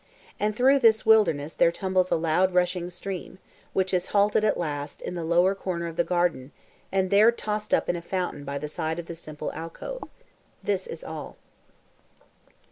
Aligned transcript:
And 0.39 0.55
through 0.55 0.79
this 0.79 1.05
wilderness 1.05 1.53
there 1.53 1.71
tumbles 1.71 2.09
a 2.09 2.15
loud 2.15 2.55
rushing 2.55 2.89
stream, 2.89 3.37
which 3.71 3.93
is 3.93 4.07
halted 4.07 4.43
at 4.43 4.57
last 4.57 4.99
in 4.99 5.13
the 5.13 5.23
lowest 5.23 5.59
corner 5.61 5.85
of 5.85 5.95
the 5.95 6.03
garden, 6.03 6.51
and 6.91 7.11
there 7.11 7.31
tossed 7.31 7.71
up 7.71 7.87
in 7.87 7.95
a 7.95 8.01
fountain 8.01 8.43
by 8.43 8.57
the 8.57 8.67
side 8.67 8.97
of 8.97 9.05
the 9.05 9.13
simple 9.13 9.51
alcove. 9.53 10.01
This 10.63 10.87
is 10.87 11.03
all. 11.03 11.37